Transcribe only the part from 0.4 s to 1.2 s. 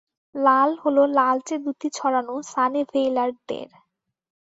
লাল হল